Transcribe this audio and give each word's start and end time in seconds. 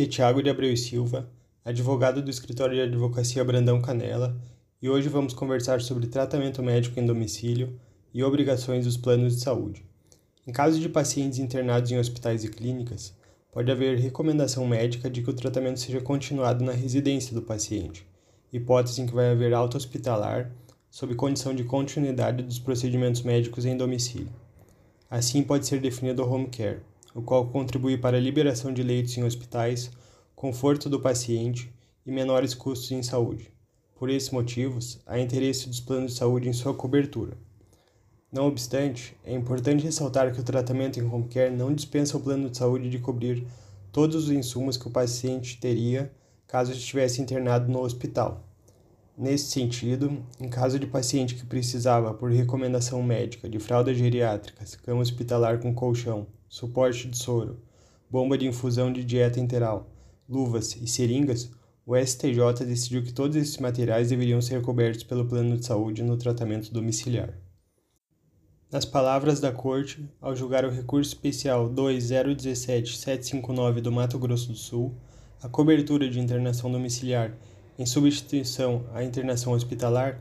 é 0.00 0.06
Tiago 0.06 0.42
de 0.42 0.50
Abreu 0.50 0.72
e 0.72 0.76
Silva, 0.76 1.30
advogado 1.64 2.20
do 2.20 2.28
escritório 2.28 2.74
de 2.74 2.82
advocacia 2.82 3.44
Brandão 3.44 3.80
Canela, 3.80 4.36
e 4.82 4.90
hoje 4.90 5.08
vamos 5.08 5.34
conversar 5.34 5.80
sobre 5.80 6.08
tratamento 6.08 6.60
médico 6.62 6.98
em 6.98 7.06
domicílio 7.06 7.78
e 8.12 8.22
obrigações 8.22 8.84
dos 8.84 8.96
planos 8.96 9.36
de 9.36 9.42
saúde. 9.42 9.84
Em 10.44 10.50
caso 10.52 10.80
de 10.80 10.88
pacientes 10.88 11.38
internados 11.38 11.92
em 11.92 11.98
hospitais 11.98 12.42
e 12.42 12.48
clínicas, 12.48 13.14
pode 13.52 13.70
haver 13.70 13.96
recomendação 13.98 14.66
médica 14.66 15.08
de 15.08 15.22
que 15.22 15.30
o 15.30 15.34
tratamento 15.34 15.78
seja 15.78 16.00
continuado 16.00 16.64
na 16.64 16.72
residência 16.72 17.32
do 17.32 17.42
paciente, 17.42 18.04
hipótese 18.52 19.00
em 19.00 19.06
que 19.06 19.14
vai 19.14 19.30
haver 19.30 19.54
alta 19.54 19.76
hospitalar, 19.76 20.50
sob 20.90 21.14
condição 21.14 21.54
de 21.54 21.62
continuidade 21.62 22.42
dos 22.42 22.58
procedimentos 22.58 23.22
médicos 23.22 23.64
em 23.64 23.76
domicílio. 23.76 24.32
Assim 25.08 25.42
pode 25.42 25.68
ser 25.68 25.80
definido 25.80 26.24
o 26.24 26.28
home 26.28 26.48
care 26.48 26.80
o 27.14 27.22
qual 27.22 27.46
contribui 27.46 27.96
para 27.96 28.16
a 28.16 28.20
liberação 28.20 28.72
de 28.72 28.82
leitos 28.82 29.16
em 29.16 29.22
hospitais, 29.22 29.90
conforto 30.34 30.90
do 30.90 31.00
paciente 31.00 31.72
e 32.04 32.10
menores 32.10 32.54
custos 32.54 32.90
em 32.90 33.02
saúde. 33.02 33.50
Por 33.94 34.10
esses 34.10 34.30
motivos, 34.30 35.00
há 35.06 35.18
interesse 35.18 35.68
dos 35.68 35.80
planos 35.80 36.12
de 36.12 36.18
saúde 36.18 36.48
em 36.48 36.52
sua 36.52 36.74
cobertura. 36.74 37.36
Não 38.32 38.48
obstante, 38.48 39.16
é 39.24 39.32
importante 39.32 39.84
ressaltar 39.84 40.32
que 40.34 40.40
o 40.40 40.44
tratamento 40.44 40.98
em 40.98 41.06
home 41.06 41.28
care 41.28 41.54
não 41.54 41.72
dispensa 41.72 42.16
o 42.16 42.20
plano 42.20 42.50
de 42.50 42.58
saúde 42.58 42.90
de 42.90 42.98
cobrir 42.98 43.46
todos 43.92 44.24
os 44.24 44.30
insumos 44.30 44.76
que 44.76 44.88
o 44.88 44.90
paciente 44.90 45.58
teria 45.60 46.10
caso 46.48 46.72
estivesse 46.72 47.22
internado 47.22 47.70
no 47.70 47.80
hospital. 47.80 48.44
Nesse 49.16 49.52
sentido, 49.52 50.24
em 50.40 50.48
caso 50.48 50.76
de 50.76 50.88
paciente 50.88 51.36
que 51.36 51.46
precisava, 51.46 52.12
por 52.12 52.32
recomendação 52.32 53.00
médica, 53.00 53.48
de 53.48 53.60
fraldas 53.60 53.96
geriátricas, 53.96 54.74
cama 54.74 55.02
hospitalar 55.02 55.60
com 55.60 55.72
colchão, 55.72 56.26
suporte 56.48 57.08
de 57.08 57.16
soro, 57.16 57.62
bomba 58.10 58.36
de 58.36 58.48
infusão 58.48 58.92
de 58.92 59.04
dieta 59.04 59.38
enteral, 59.38 59.88
luvas 60.28 60.74
e 60.74 60.88
seringas, 60.88 61.48
o 61.86 61.96
STJ 61.96 62.64
decidiu 62.66 63.04
que 63.04 63.12
todos 63.12 63.36
esses 63.36 63.56
materiais 63.58 64.08
deveriam 64.08 64.40
ser 64.40 64.60
cobertos 64.62 65.04
pelo 65.04 65.26
plano 65.26 65.56
de 65.56 65.64
saúde 65.64 66.02
no 66.02 66.16
tratamento 66.16 66.72
domiciliar. 66.72 67.38
Nas 68.68 68.84
palavras 68.84 69.38
da 69.38 69.52
Corte, 69.52 70.10
ao 70.20 70.34
julgar 70.34 70.64
o 70.64 70.70
recurso 70.70 71.10
especial 71.10 71.70
2017759 71.70 73.80
do 73.80 73.92
Mato 73.92 74.18
Grosso 74.18 74.48
do 74.48 74.56
Sul, 74.56 74.92
a 75.40 75.48
cobertura 75.48 76.10
de 76.10 76.18
internação 76.18 76.72
domiciliar 76.72 77.38
em 77.78 77.86
substituição 77.86 78.84
à 78.92 79.02
internação 79.02 79.52
hospitalar 79.52 80.20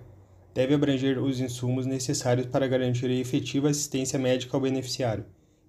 deve 0.53 0.73
abranger 0.73 1.17
os 1.17 1.39
insumos 1.39 1.85
necessários 1.85 2.47
para 2.47 2.67
garantir 2.67 3.07
a 3.07 3.13
efetiva 3.13 3.69
assistência 3.69 4.19
médica 4.19 4.55
ao 4.55 4.61
beneficiário 4.61 5.25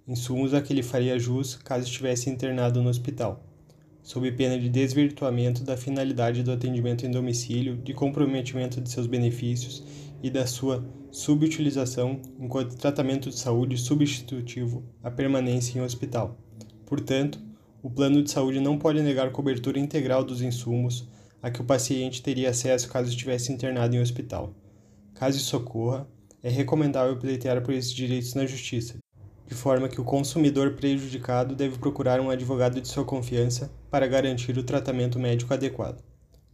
insumos 0.07 0.53
a 0.53 0.61
que 0.61 0.73
ele 0.73 0.83
faria 0.83 1.19
jus 1.19 1.57
caso 1.57 1.87
estivesse 1.87 2.29
internado 2.29 2.83
no 2.83 2.91
hospital, 2.91 3.43
sob 4.03 4.31
pena 4.33 4.59
de 4.59 4.69
desvirtuamento 4.69 5.65
da 5.65 5.77
finalidade 5.77 6.43
do 6.43 6.53
atendimento 6.53 7.07
em 7.07 7.11
domicílio, 7.11 7.77
de 7.77 7.95
comprometimento 7.95 8.81
de 8.81 8.91
seus 8.91 9.07
benefícios 9.07 9.83
e 10.23 10.31
da 10.31 10.47
sua 10.47 10.85
subutilização 11.11 12.21
enquanto 12.39 12.77
tratamento 12.77 13.31
de 13.31 13.39
saúde 13.39 13.79
substitutivo 13.79 14.85
à 15.03 15.11
permanência 15.11 15.79
em 15.79 15.83
hospital. 15.83 16.37
Portanto, 16.85 17.41
o 17.83 17.91
plano 17.91 18.23
de 18.23 18.31
saúde 18.31 18.61
não 18.61 18.79
pode 18.79 19.01
negar 19.01 19.31
cobertura 19.31 19.79
integral 19.79 20.25
dos 20.25 20.43
insumos 20.43 21.09
a 21.45 21.51
que 21.51 21.61
o 21.61 21.65
paciente 21.65 22.23
teria 22.23 22.49
acesso 22.49 22.89
caso 22.89 23.11
estivesse 23.11 23.53
internado 23.53 23.95
em 23.95 24.01
hospital. 24.01 24.55
Caso 25.13 25.37
isso 25.37 25.55
ocorra, 25.55 26.09
é 26.43 26.49
recomendável 26.49 27.19
pleitear 27.19 27.61
por 27.61 27.75
esses 27.75 27.93
direitos 27.93 28.33
na 28.33 28.47
Justiça, 28.47 28.97
de 29.47 29.55
forma 29.55 29.87
que 29.87 30.01
o 30.01 30.05
consumidor 30.05 30.73
prejudicado 30.73 31.55
deve 31.55 31.77
procurar 31.77 32.19
um 32.19 32.31
advogado 32.31 32.81
de 32.81 32.89
sua 32.89 33.05
confiança 33.05 33.71
para 33.91 34.07
garantir 34.07 34.57
o 34.57 34.65
tratamento 34.65 35.19
médico 35.19 35.53
adequado. 35.53 36.03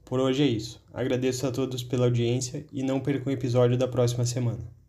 Por 0.05 0.19
hoje 0.19 0.43
é 0.43 0.47
isso. 0.47 0.83
Agradeço 0.93 1.47
a 1.47 1.53
todos 1.53 1.85
pela 1.85 2.07
audiência 2.07 2.67
e 2.73 2.83
não 2.83 2.99
percam 2.99 3.33
o 3.33 3.37
episódio 3.37 3.79
da 3.79 3.87
próxima 3.87 4.27
semana. 4.27 4.80